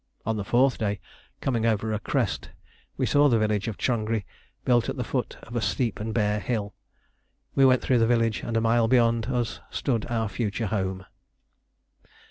[0.25, 0.99] On the fourth day,
[1.41, 2.49] coming over a crest,
[2.97, 4.23] we saw the village of Changri
[4.65, 6.73] built at the foot of a steep and bare hill.
[7.53, 11.05] We went through the village, and a mile beyond us stood our future home.